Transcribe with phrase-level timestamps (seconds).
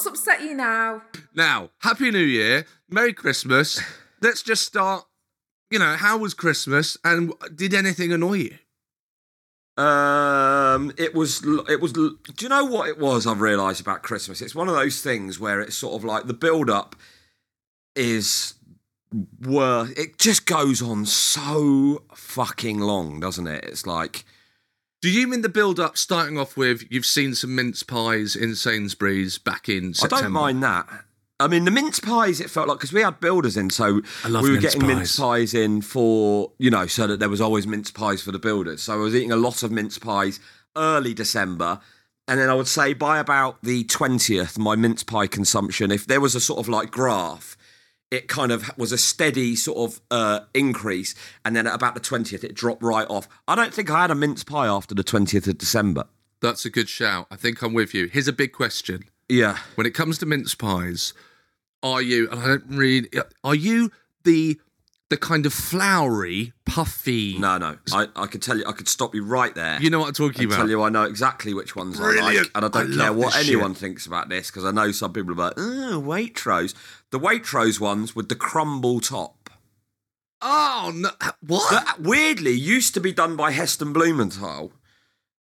[0.00, 1.02] What's upset you now?
[1.34, 3.82] Now, Happy New Year, Merry Christmas.
[4.22, 5.04] Let's just start.
[5.70, 8.48] You know, how was Christmas, and did anything annoy
[9.76, 9.82] you?
[9.84, 11.92] Um, it was, it was.
[11.92, 13.26] Do you know what it was?
[13.26, 14.40] I've realised about Christmas.
[14.40, 16.96] It's one of those things where it's sort of like the build-up
[17.94, 18.54] is
[19.38, 19.98] worth.
[19.98, 23.64] It just goes on so fucking long, doesn't it?
[23.64, 24.24] It's like.
[25.02, 29.38] Do you mean the build-up starting off with you've seen some mince pies in Sainsbury's
[29.38, 30.16] back in September?
[30.16, 30.88] I don't mind that.
[31.38, 34.30] I mean, the mince pies, it felt like, because we had builders in, so we
[34.30, 35.18] were mince getting mince pies.
[35.18, 38.82] pies in for, you know, so that there was always mince pies for the builders.
[38.82, 40.38] So I was eating a lot of mince pies
[40.76, 41.80] early December.
[42.28, 46.20] And then I would say by about the 20th, my mince pie consumption, if there
[46.20, 47.56] was a sort of like graph,
[48.10, 51.14] it kind of was a steady sort of uh, increase.
[51.44, 53.28] And then at about the 20th, it dropped right off.
[53.46, 56.04] I don't think I had a mince pie after the 20th of December.
[56.40, 57.26] That's a good shout.
[57.30, 58.06] I think I'm with you.
[58.06, 59.04] Here's a big question.
[59.28, 59.58] Yeah.
[59.76, 61.12] When it comes to mince pies,
[61.82, 62.28] are you?
[62.30, 63.08] And I don't really.
[63.44, 63.92] Are you
[64.24, 64.60] the
[65.10, 67.36] the kind of floury, puffy?
[67.38, 67.76] No, no.
[67.92, 69.80] I, I could tell you, I could stop you right there.
[69.82, 70.56] You know what I'm talking about.
[70.56, 73.36] tell you I know exactly which ones I like, and I don't I care what
[73.36, 73.80] anyone shit.
[73.80, 76.74] thinks about this because I know some people are like, oh, Waitrose.
[77.10, 79.50] The Waitrose ones with the crumble top.
[80.42, 81.10] Oh no!
[81.46, 81.70] What?
[81.70, 84.72] That weirdly used to be done by Heston Blumenthal,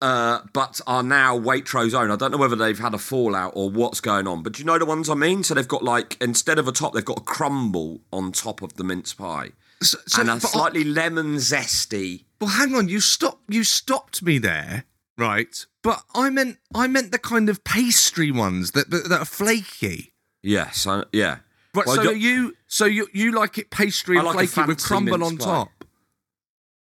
[0.02, 2.12] uh, but are now Waitrose own.
[2.12, 4.66] I don't know whether they've had a fallout or what's going on, but do you
[4.66, 5.44] know the ones I mean?
[5.44, 8.76] So they've got like instead of a top, they've got a crumble on top of
[8.76, 9.52] the mince pie,
[9.82, 12.26] So- so- and a but I- slightly lemon zesty.
[12.40, 12.88] Well, hang on.
[12.88, 13.44] You stopped.
[13.54, 14.86] You stopped me there,
[15.18, 15.66] right?
[15.82, 20.14] But I meant I meant the kind of pastry ones that that, that are flaky.
[20.42, 21.40] Yes, I, yeah.
[21.76, 21.86] Right.
[21.86, 25.22] Well, so you so you you like it pastry I and like flaky with crumble
[25.24, 25.44] on pie.
[25.46, 25.84] top.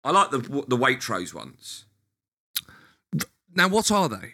[0.05, 1.85] I like the the Waitrose ones.
[3.55, 4.33] Now, what are they?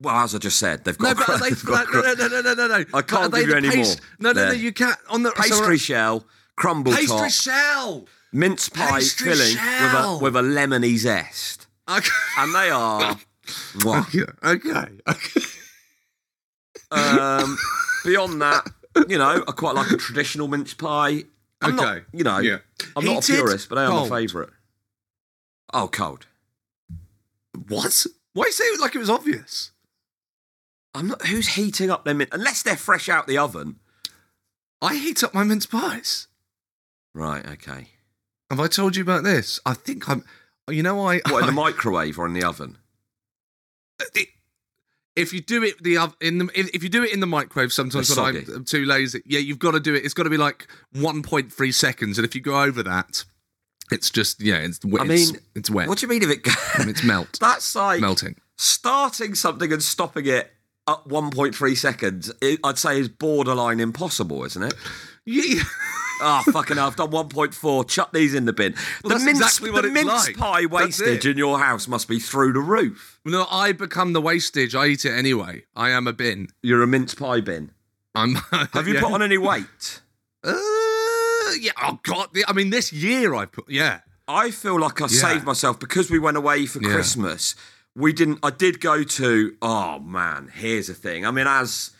[0.00, 1.26] Well, as I just said, they've No, got.
[1.26, 2.84] but are they, they've no, got no, no, no, no, no, no, no.
[2.94, 3.94] I can't give you any more.
[4.18, 4.52] No, no, no.
[4.52, 8.06] You can't on the pastry so- shell, crumble pastry top, shell.
[8.32, 10.20] mince pie Pastry filling shell.
[10.20, 12.08] with a with a lemony zest, Okay.
[12.38, 13.18] and they are.
[13.78, 14.06] Mwah.
[14.44, 14.70] Okay.
[14.70, 14.98] Okay.
[15.08, 15.40] okay.
[16.90, 17.56] um,
[18.04, 18.66] beyond that,
[19.08, 21.24] you know, I quite like a traditional mince pie.
[21.60, 22.04] I'm not, Okay.
[22.12, 22.58] you know, Yeah.
[22.96, 24.10] I'm not a purist, but they are cold.
[24.10, 24.50] my favourite.
[25.72, 26.26] Oh, cold.
[27.68, 28.06] What?
[28.34, 29.70] Why say it like it was obvious?
[30.94, 31.26] I'm not.
[31.26, 33.76] Who's heating up their min unless they're fresh out the oven?
[34.80, 36.28] I heat up my mince pies.
[37.14, 37.46] Right.
[37.46, 37.88] Okay.
[38.50, 39.60] Have I told you about this?
[39.64, 40.24] I think I'm.
[40.68, 41.20] You know, I.
[41.28, 42.78] What in the I- microwave or in the oven?
[44.14, 44.28] it-
[45.14, 47.70] if you do it the in the if, if you do it in the microwave,
[47.70, 48.10] sometimes.
[48.16, 49.22] I'm too lazy.
[49.26, 50.04] Yeah, you've got to do it.
[50.06, 53.24] It's got to be like 1.3 seconds, and if you go over that,
[53.92, 55.02] it's just yeah, it's wet.
[55.02, 55.88] I it's, mean, it's wet.
[55.88, 56.46] What do you mean if it?
[56.88, 57.38] It's melt.
[57.40, 58.36] That's like Melting.
[58.56, 60.52] starting something and stopping it
[60.88, 62.32] at 1.3 seconds.
[62.40, 64.74] It, I'd say is borderline impossible, isn't it?
[65.24, 65.62] Yeah.
[66.20, 67.88] Ah, fucking hell, I've done 1.4.
[67.88, 68.72] Chuck these in the bin.
[68.72, 70.36] Well, the that's mince, exactly what the mince like.
[70.36, 73.20] pie wastage in your house must be through the roof.
[73.24, 74.74] No, I become the wastage.
[74.74, 75.62] I eat it anyway.
[75.76, 76.48] I am a bin.
[76.60, 77.70] You're a mince pie bin.
[78.16, 78.34] I'm.
[78.72, 79.00] Have you yeah.
[79.00, 80.00] put on any weight?
[80.42, 80.54] Uh,
[81.60, 81.72] yeah.
[81.82, 82.28] Oh God.
[82.32, 83.68] the- I mean, this year I put.
[83.68, 84.00] Yeah.
[84.28, 85.20] I feel like I Yeah.
[85.20, 86.92] saved myself because we went away for Yeah.
[86.94, 87.54] Christmas.
[87.94, 88.38] We didn't.
[88.42, 89.54] I did go to.
[89.60, 91.26] Oh man, here's the thing.
[91.26, 91.90] I mean, as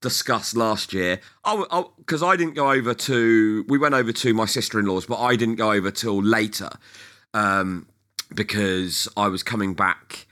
[0.00, 3.64] discussed last year, I because I, didn't go over to.
[3.68, 6.70] We went over to my sister in law's, but I didn't go over till later
[7.34, 7.86] um,
[8.34, 10.26] because I was coming back.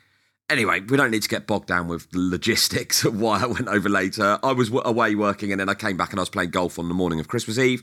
[0.48, 3.68] Anyway, we don't need to get bogged down with the logistics of why I went
[3.68, 4.38] over later.
[4.42, 6.88] I was away working, and then I came back and I was playing golf on
[6.88, 7.82] the morning of Christmas Eve.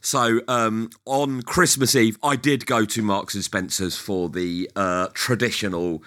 [0.00, 5.08] So um, on Christmas Eve, I did go to Marks and Spencers for the uh,
[5.14, 6.02] traditional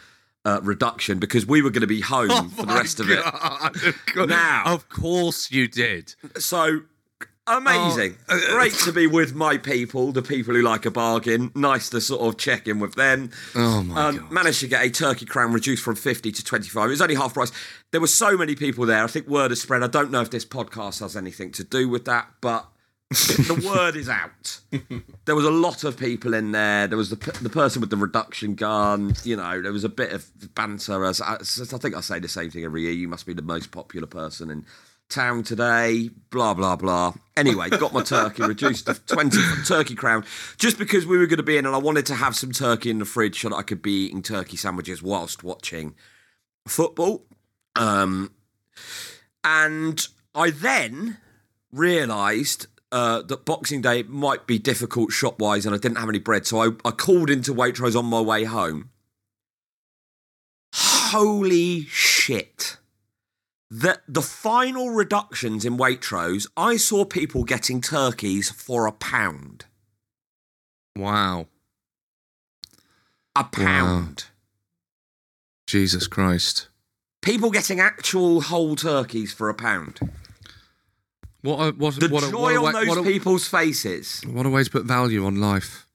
[0.46, 3.24] uh, reduction because we were going to be home for the Oh rest of it.
[3.24, 6.16] God, of course- Now- of course you did.
[6.38, 6.82] So
[7.48, 8.18] amazing.
[8.30, 11.52] Oh, uh, Great to be with my people, the people who like a bargain.
[11.56, 13.30] Nice to sort of check in with them.
[13.56, 16.86] Oh my Um, managed to get a turkey crown reduced from 50 to 25.
[16.86, 17.52] It was only half price.
[17.92, 19.04] There were so many people there.
[19.04, 19.84] I think word has spread.
[19.84, 22.68] I don't know if this podcast has anything to do with that, but
[23.48, 24.62] the word is out.
[25.26, 26.88] There was a lot of people in there.
[26.88, 29.16] There was the, the person with the reduction gun.
[29.26, 30.26] You know, there was a bit of
[30.56, 31.04] banter.
[31.04, 32.94] As, as I think I say the same thing every year.
[32.94, 34.66] You must be the most popular person in
[35.10, 36.10] town today.
[36.30, 37.14] Blah blah blah.
[37.36, 40.24] Anyway, got my turkey reduced to twenty turkey crown
[40.58, 42.92] just because we were going to be in, and I wanted to have some turkey
[42.92, 45.96] in the fridge so that I could be eating turkey sandwiches whilst watching
[46.66, 47.26] football.
[47.76, 48.32] Um,
[49.44, 51.18] and I then
[51.74, 56.20] realised uh, that Boxing Day might be difficult shop wise, and I didn't have any
[56.20, 58.90] bread, so I, I called into Waitrose on my way home.
[60.74, 62.78] Holy shit!
[63.70, 69.66] The the final reductions in Waitrose, I saw people getting turkeys for a pound.
[70.96, 71.48] Wow.
[73.36, 74.26] A pound.
[75.68, 76.68] Jesus Christ.
[77.22, 80.00] People getting actual whole turkeys for a pound.
[81.42, 84.22] What a, what, The what a, joy on way- those people's faces.
[84.28, 85.88] What a way to put value on life.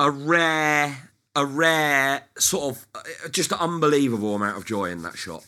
[0.00, 5.16] a rare, a rare sort of uh, just an unbelievable amount of joy in that
[5.16, 5.42] shop.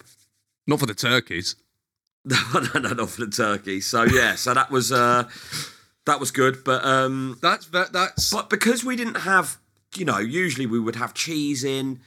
[0.66, 1.56] Not for the turkeys.
[2.24, 3.86] no, no, no, not for the turkeys.
[3.86, 5.28] So yeah, so that was uh,
[6.06, 6.64] that was good.
[6.64, 9.58] But um, That's that, that's but because we didn't have,
[9.96, 12.00] you know, usually we would have cheese in,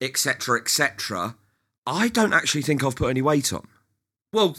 [0.00, 1.36] etc., etc.
[1.86, 3.66] I don't actually think I've put any weight on
[4.32, 4.56] well.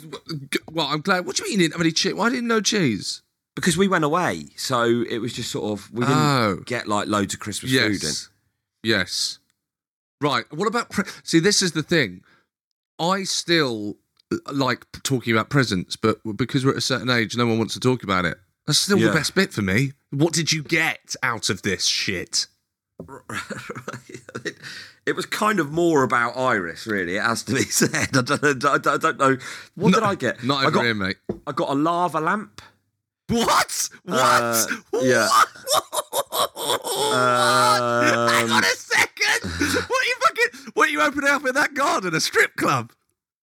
[0.71, 1.25] Well, I'm glad.
[1.25, 2.13] What do you mean you didn't have any cheese?
[2.13, 3.21] Why didn't no cheese?
[3.53, 4.45] because we went away.
[4.55, 6.61] So it was just sort of we didn't Oh.
[6.65, 7.91] get like loads of Christmas food in.
[8.01, 8.29] Yes.
[8.83, 9.39] Yes.
[10.21, 10.45] Right.
[10.53, 11.39] What about pre- see?
[11.39, 12.21] This is the thing.
[12.97, 13.97] I still
[14.31, 17.73] uh, like talking about presents, but because we're at a certain age, no one wants
[17.73, 18.37] to talk about it.
[18.67, 19.07] That's still Yeah.
[19.07, 19.91] the best bit for me.
[20.11, 22.47] What did you get out of this shit?
[25.05, 27.15] it, was kind of more about Iris, really.
[27.17, 28.15] It has to be said.
[28.17, 29.37] I don't, I don't, I don't know.
[29.75, 30.43] What did I get?
[30.43, 31.17] Not I got, here, mate.
[31.47, 32.61] I got a lava lamp.
[33.29, 33.89] What?
[34.03, 34.19] What?
[34.19, 34.65] Uh,
[35.01, 35.27] yeah.
[37.13, 39.49] Hang Um, on a second.
[39.87, 40.71] what are you fucking?
[40.73, 42.13] What are you opening up in that garden?
[42.15, 42.91] A strip club?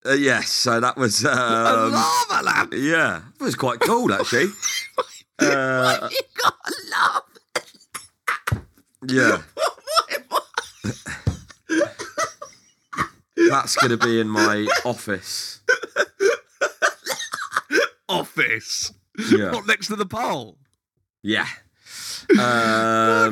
[0.07, 1.25] Uh, yes, so that was.
[1.27, 2.75] a Um, lava lamp?
[2.77, 4.49] yeah, it was quite cool actually.
[5.41, 7.23] Uh, you got a lava?
[9.07, 9.43] yeah,
[13.51, 15.61] that's going to be in my office.
[18.09, 18.93] Office.
[19.31, 20.57] Yeah, What next to the pole?
[21.23, 21.47] yeah.
[22.31, 22.37] Um,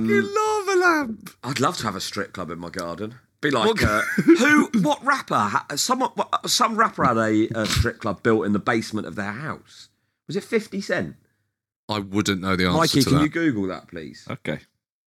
[0.09, 1.31] Fucking lava lamp.
[1.45, 3.17] I'd love to have a strip club in my garden.
[3.41, 4.71] Be like uh, who?
[4.81, 5.35] What rapper?
[5.37, 9.15] ha- Someone, what- some rapper had a, a strip club built in the basement of
[9.15, 9.89] their house.
[10.27, 11.17] Was it Fifty Cent?
[11.89, 13.23] I wouldn't know the answer Mikey, to can that.
[13.25, 14.27] you Google that, please?
[14.31, 14.61] Okay.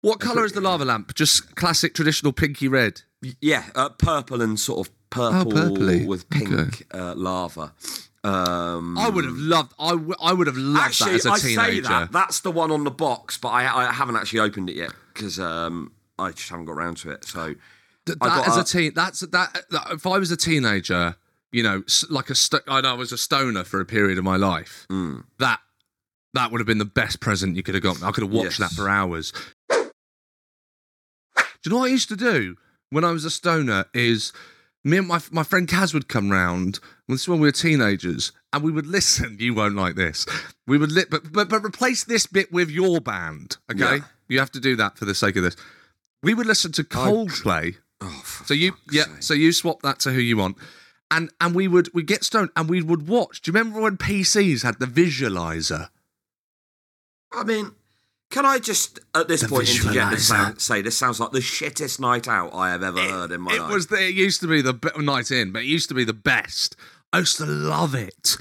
[0.01, 1.13] What colour is the lava lamp?
[1.13, 3.01] Just classic traditional pinky red.
[3.41, 6.05] Yeah, uh, purple and sort of purple purpley.
[6.05, 7.73] with pink uh, lava.
[8.25, 9.73] Um, I would have loved.
[9.79, 11.11] I, w- I would have loved actually.
[11.11, 11.55] that as a I teenager.
[11.57, 14.75] say that that's the one on the box, but I, I haven't actually opened it
[14.77, 17.25] yet because um, I just haven't got around to it.
[17.25, 17.47] So
[18.05, 19.87] Th- that got as a a- teen, that's that, that.
[19.91, 21.15] If I was a teenager,
[21.51, 24.23] you know, like a sto- I know I was a stoner for a period of
[24.23, 24.87] my life.
[24.89, 25.59] mm, That
[26.33, 28.01] that would have been the best present you could have got.
[28.03, 28.69] I could have watched Yes.
[28.69, 29.33] that for hours.
[29.69, 32.55] Do you know what I used to do
[32.93, 33.85] when I was a stoner?
[33.93, 34.31] Is
[34.83, 36.79] me and my my friend Kaz would come round.
[37.07, 39.37] This is when we were teenagers, and we would listen.
[39.39, 40.25] You won't like this.
[40.67, 43.57] We would li- but but but replace this bit with your band.
[43.71, 44.03] Okay, Yeah.
[44.29, 45.55] you have to do that for the sake of this.
[46.21, 47.75] We would listen to Coldplay.
[48.01, 49.03] oh, So you, yeah.
[49.03, 49.23] sake.
[49.23, 50.57] So you swap that to who you want,
[51.11, 53.41] and and we would we would get stoned and we would watch.
[53.41, 55.89] Do you remember when PCs had the visualizer?
[57.31, 57.71] I mean,
[58.33, 60.19] can I just at this The point interject and visualizer.
[60.19, 63.53] sound, say this sounds like the shittest night out I have ever heard in my
[63.55, 63.71] it life.
[63.73, 66.03] was the, it used to be the be- night in, but it used to be
[66.03, 66.75] the best.
[67.13, 68.35] I used to love it.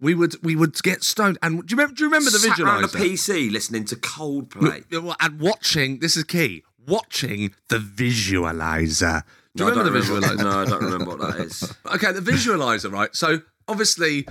[0.00, 1.38] we would we would get stoned.
[1.42, 1.94] And do you remember?
[1.96, 2.88] Do you remember the Sat around a?
[2.88, 4.84] PC listening to Coldplay.
[5.20, 5.98] and watching.
[6.00, 6.62] This is key.
[6.86, 9.22] Watching the visualizer.
[9.54, 10.38] Do you No, remember the don't visualizer?
[10.38, 11.74] No, I don't remember what that is.
[11.94, 13.14] Okay, the visualizer, right?
[13.14, 14.26] So obviously,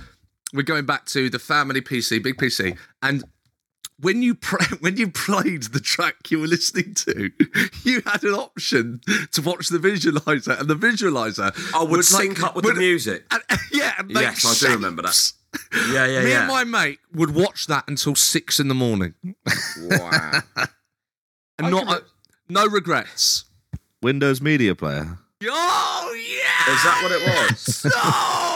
[0.52, 3.24] we're going back to the family PC, big PC, and
[4.00, 7.30] when you pre- when you played the track you were listening to,
[7.84, 9.00] you had an option
[9.32, 12.80] to watch the visualizer, and the visualizer I would like- sync up with would- the
[12.80, 13.24] music.
[13.30, 15.08] and- yeah, and make Yes, I do remember that.
[15.14, 15.34] shapes.
[15.92, 16.38] Yeah, yeah, Me yeah.
[16.40, 19.14] and my mate would watch that until six in the morning,
[19.78, 20.40] Wow.
[21.58, 22.00] and not uh,
[22.48, 23.44] no regrets.
[24.02, 25.18] Windows Media Player.
[25.44, 26.72] Oh yeah!
[26.74, 27.84] Is that what it was?
[27.84, 28.51] No!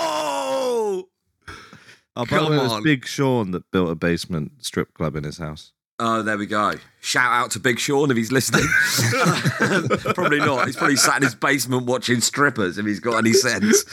[2.17, 2.83] Oh, by the Come way, it was on.
[2.83, 5.73] Big Sean that built a basement strip club in his house.
[5.99, 6.75] Oh, there we go.
[7.01, 8.65] Shout out to Big Sean if he's listening.
[10.15, 10.67] probably not.
[10.67, 13.85] He's probably sat in his basement watching strippers if he's got any sense.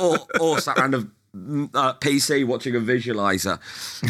[0.00, 1.06] or, or sat around a
[1.74, 3.58] uh, PC watching a visualizer,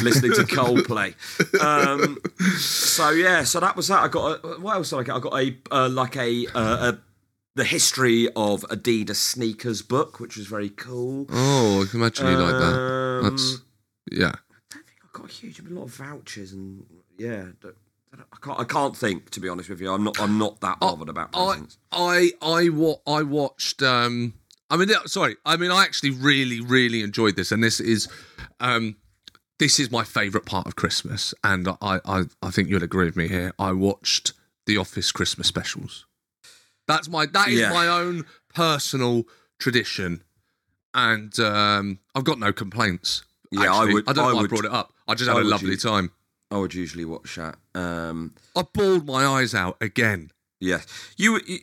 [0.02, 1.14] listening to Coldplay.
[1.60, 2.18] Um,
[2.58, 4.04] so yeah, so that was that.
[4.04, 5.14] I got a, what else did I get?
[5.14, 6.98] I got a uh, like a, uh, a
[7.56, 11.26] the history of Adidas sneakers book, which was very cool.
[11.30, 12.78] Oh, I can imagine you like that.
[12.78, 13.58] Um, That's
[14.12, 14.32] yeah.
[14.74, 16.84] I've got a huge, a lot of vouchers and
[17.18, 17.46] yeah.
[17.60, 17.74] don't-
[18.14, 18.58] I can't.
[18.60, 19.92] I can't think to be honest with you.
[19.92, 20.18] I'm not.
[20.18, 21.76] I'm not that bothered about I presents.
[21.92, 23.82] I I wa- I watched.
[23.82, 24.32] Um,
[24.70, 25.36] I mean, sorry.
[25.44, 28.08] I mean, I actually really really enjoyed this, and this is,
[28.58, 28.96] um,
[29.58, 33.16] this is my favourite part of Christmas, and I I I think you'll agree with
[33.16, 33.52] me here.
[33.58, 34.32] I watched
[34.64, 36.06] the Office Christmas specials.
[36.86, 37.70] That's my that is Yeah.
[37.72, 38.24] my own
[38.54, 39.24] personal
[39.58, 40.22] tradition,
[40.94, 43.22] and um, I've got no complaints.
[43.50, 44.92] Yeah, I would- I don't know I why I brought it up.
[45.08, 46.10] I just had a lovely time.
[46.50, 47.56] I would usually watch that.
[47.74, 50.30] Um, I bawled my eyes out again.
[50.60, 51.58] yes, you, you.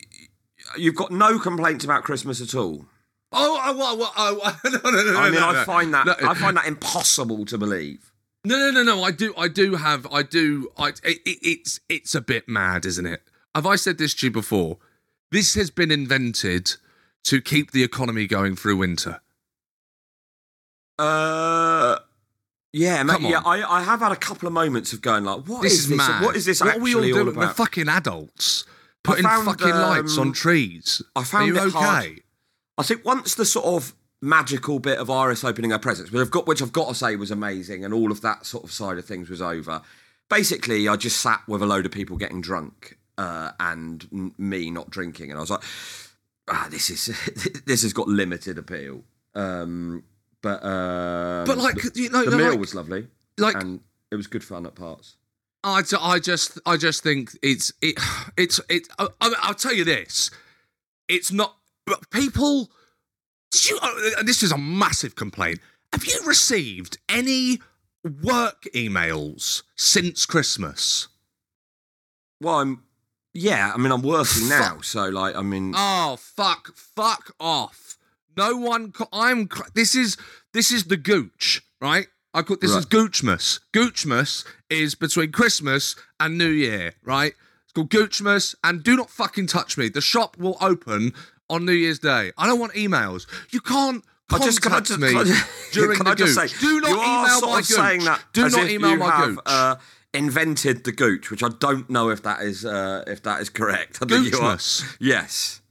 [0.78, 2.86] You've got no complaints about Christmas at all.
[3.34, 5.64] Oh, I, I, I, I, no, no, no, I mean, no, I no.
[5.66, 6.16] find that No.
[6.22, 8.12] I find that impossible to believe.
[8.46, 9.04] No, no, no, no.
[9.04, 10.70] I do, I do have, I do.
[10.78, 13.24] I, it, it, it's, it's a bit mad, isn't it?
[13.56, 14.78] Have I said this to you before?
[15.34, 16.76] This has been invented
[17.24, 19.20] to keep the economy going through winter.
[21.00, 21.98] Uh,
[22.72, 23.42] yeah, mate, yeah.
[23.44, 25.98] I, I have had a couple of moments of going like, what This is is,
[25.98, 26.08] this?
[26.22, 27.36] What is this What are we all actually all, doing?
[27.36, 27.58] We're about?
[27.58, 28.66] fucking adults
[29.04, 31.02] putting found, fucking lights um, on trees.
[31.16, 31.80] I found are you it okay?
[31.80, 32.22] hard.
[32.78, 36.30] I think once the sort of magical bit of Iris opening her presents, which I've
[36.30, 39.00] got, which I've got to say was amazing, and all of that sort of side
[39.00, 39.82] of things was over.
[40.30, 44.70] Basically, I just sat with a load of people getting drunk uh, and m- me
[44.72, 45.64] not drinking, and I was like,
[46.48, 47.06] ah, this is
[47.66, 49.04] this has got limited appeal.
[49.36, 50.04] Um,
[50.42, 53.80] but um, But like, you know, the meal like, was lovely, like and
[54.12, 55.16] it was good fun at parts.
[55.64, 57.98] I, I just I just think it's it
[58.38, 58.88] it's it.
[59.00, 60.30] I, I- I'll tell you this,
[61.08, 61.56] it's not.
[61.86, 62.70] But people,
[63.52, 65.60] did you, uh, this is a massive complaint.
[65.92, 67.60] Have you received any
[68.24, 71.10] work emails since Christmas?
[72.42, 72.84] Well, I'm
[73.34, 73.72] yeah.
[73.74, 76.76] I mean, I'm working now, so like, I mean, Oh fuck!
[76.76, 77.98] Fuck off!
[78.38, 78.92] No one.
[78.92, 79.48] Co- I'm.
[79.76, 80.18] This is
[80.54, 82.08] this is the gooch, right?
[82.34, 82.90] I call this is Right.
[82.90, 83.60] Goochmas.
[83.74, 87.34] Goochmas is between Christmas and New Year, right?
[87.64, 89.90] It's called Goochmas, and do not fucking touch me.
[89.90, 91.14] The shop will open
[91.50, 92.32] on New Year's Day.
[92.38, 93.28] I don't want emails.
[93.52, 94.04] You can't.
[94.32, 96.52] I just can I contact just, me can I during can the I just gooch.
[96.52, 97.70] say do not email my gooch.
[98.06, 99.40] that Do not email my have, gooch.
[99.46, 99.76] Uh,
[100.14, 104.00] invented the gooch, which I don't know if that is uh, if that is correct.
[104.02, 104.58] I think you are-.
[105.00, 105.62] Yes.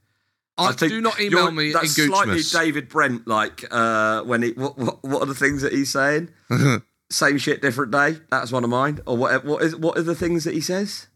[0.55, 2.53] I, think do not email me in That's slightly Goochmas.
[2.53, 6.29] David Brent like uh, when he what, what what are the things that he's saying?
[7.09, 8.17] Same shit, different day.
[8.29, 8.99] That's one of mine.
[9.07, 9.45] Or what?
[9.45, 11.07] What is what are the things that he says?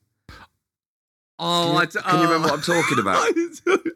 [1.40, 2.52] Oh, Can you, I d- can you remember oh.
[2.52, 3.18] what I'm talking about?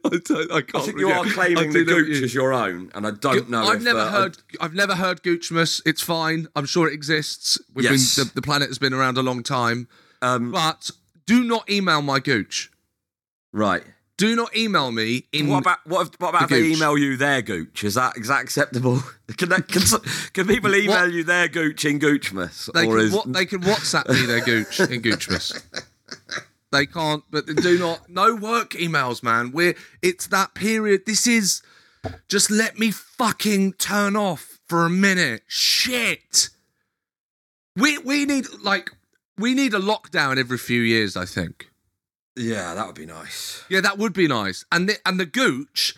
[0.03, 0.55] I don't, I.
[0.57, 0.75] I can't.
[0.75, 3.63] I think you are claiming the gooch you- as your own, and I don't know.
[3.63, 4.37] I've if, never uh, I- heard.
[4.59, 5.81] I've never heard Goochmas.
[5.85, 6.47] It's fine.
[6.55, 7.59] I'm sure it exists.
[7.73, 8.15] We've Yes.
[8.15, 9.87] been, the, the planet has been around a long time.
[10.21, 10.91] um, But
[11.25, 12.71] do not email my Gooch.
[13.51, 13.83] right.
[14.17, 15.47] Do not email me in.
[15.47, 17.83] What about what, if, what about if they email you their gooch?
[17.83, 19.01] Is that is that acceptable?
[19.37, 19.81] Can, that, can,
[20.33, 21.11] can people email What?
[21.13, 22.71] you their gooch in Goochmas?
[22.73, 25.63] they or can, is what, they can WhatsApp me their Gooch in Goochmas.
[26.71, 28.09] They can't, but they do not.
[28.09, 29.51] No work emails, man.
[29.51, 31.01] We're it's that period.
[31.05, 31.61] This is
[32.27, 35.43] just let me fucking turn off for a minute.
[35.47, 36.49] Shit.
[37.75, 38.91] We we need like
[39.37, 41.17] we need a lockdown every few years.
[41.17, 41.69] I think.
[42.37, 43.63] yeah, that would be nice.
[43.69, 44.63] Yeah, that would be nice.
[44.71, 45.95] And the, and the Gooch,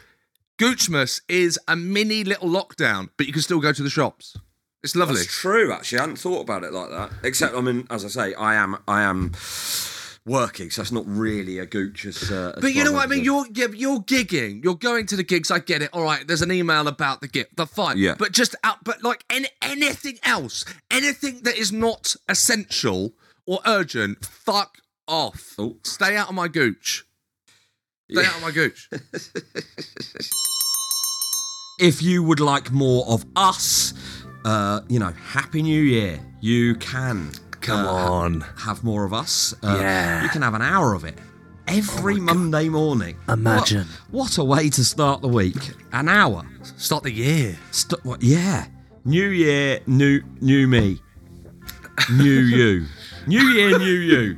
[0.60, 4.36] Goochmas is a mini little lockdown, but you can still go to the shops.
[4.84, 5.16] It's lovely.
[5.18, 5.72] That's true.
[5.72, 7.12] Actually, I hadn't thought about it like that.
[7.24, 9.32] Except, I mean, as I say, I am I am
[10.26, 12.32] working, so it's not really a gooch as.
[12.32, 13.24] Uh, as But you know what I mean?
[13.24, 14.64] You're yeah, you're gigging.
[14.64, 15.52] You're going to the gigs.
[15.52, 15.90] I get it.
[15.94, 16.28] All right.
[16.28, 17.48] There's an email about the gig.
[17.56, 17.98] The fine.
[17.98, 18.16] Yeah.
[18.18, 18.84] But just out.
[18.84, 23.14] But like any, anything else, anything that is not essential
[23.46, 24.78] or urgent, fuck
[25.08, 25.56] off.
[25.58, 25.78] Oh.
[25.84, 27.06] Stay out of my gooch.
[28.12, 28.90] Stay out of my gooch.
[31.80, 33.94] if you would like more of us,
[34.46, 36.20] uh, you know, Happy New Year.
[36.42, 37.32] You can
[37.64, 38.42] Come uh, on.
[38.58, 39.54] have more of us.
[39.64, 40.24] Uh, Yeah.
[40.24, 41.18] You can have an hour of it
[41.68, 43.16] every Monday morning.
[43.30, 43.88] Imagine.
[44.12, 45.72] What, what a way to start the week.
[45.92, 46.46] An hour.
[46.78, 47.58] Start the year.
[47.72, 48.68] St- what, yeah.
[49.06, 51.00] New year, new new me.
[52.12, 52.24] New
[52.58, 52.86] you.
[53.28, 54.38] New year, new you.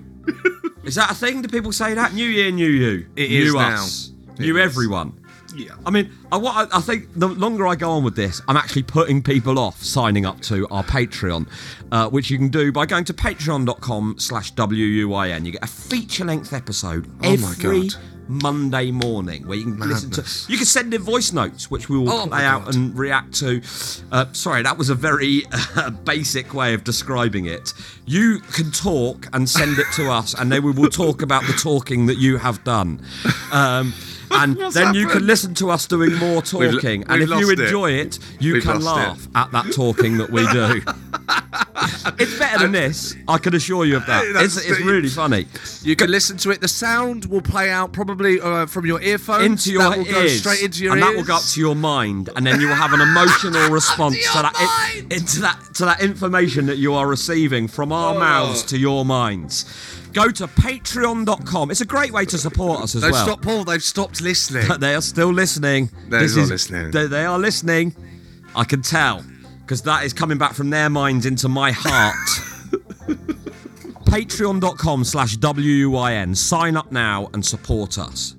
[0.84, 1.42] Is that a thing?
[1.42, 2.14] Do people say that?
[2.14, 3.08] New year, new you.
[3.16, 3.76] It new is now.
[3.84, 4.12] us.
[4.36, 4.64] It new is.
[4.64, 5.20] everyone.
[5.56, 5.76] Yeah.
[5.86, 8.58] I mean, I, what I, I think the longer I go on with this, I'm
[8.58, 11.48] actually putting people off signing up to our Patreon,
[11.92, 15.46] uh, which you can do by going to patreon.com slash WUYN.
[15.46, 17.96] You get a feature-length episode Oh my every God.
[18.28, 20.26] Monday morning where you can listen to...
[20.52, 23.62] You can send in voice notes, which we will Oh play out and react to.
[24.12, 25.44] Uh, sorry, that was a very
[25.76, 27.74] uh, basic way of describing it.
[28.06, 31.54] You can talk and send it to us, and then we will talk about the
[31.54, 33.02] talking that you have done.
[33.52, 33.94] Um,
[34.32, 37.04] and What's then you can listen to us doing more We've- talking.
[37.04, 37.60] and we've if you lost it.
[37.60, 40.82] enjoy it, you We've can laugh at that talking that we do.
[42.20, 44.24] it's better than this, I can assure you of that.
[44.44, 45.46] It's, it's really funny.
[45.84, 46.62] You can listen to it.
[46.62, 49.44] The sound will play out probably uh, from your earphones.
[49.46, 51.10] into your that will ears, go straight into your and ears.
[51.12, 54.16] that will go up to your mind, and then you will have an emotional response
[54.34, 54.54] to that
[54.96, 55.12] mind!
[55.14, 58.20] into that to that information that you are receiving from our Oh.
[58.20, 59.66] mouths to your minds.
[60.16, 61.72] Go to Patreon.com.
[61.72, 63.26] It's a great way to support us as They've well.
[63.26, 63.66] stopped, Paul.
[63.66, 64.66] They've stopped listening.
[64.66, 65.90] But they are still listening.
[66.08, 66.92] They're This not is- listening.
[66.92, 67.94] They, they are listening.
[68.56, 69.26] I can tell
[69.60, 72.16] because that is coming back from their minds into my heart.
[74.06, 76.38] Patreon.com slash WUYN.
[76.38, 78.36] Sign up now and support us.